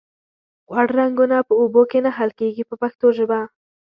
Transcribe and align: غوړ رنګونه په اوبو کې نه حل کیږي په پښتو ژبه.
غوړ 0.71 0.87
رنګونه 0.99 1.37
په 1.47 1.53
اوبو 1.61 1.81
کې 1.91 1.99
نه 2.05 2.11
حل 2.17 2.29
کیږي 2.39 2.63
په 2.69 2.75
پښتو 2.81 3.07
ژبه. 3.17 3.39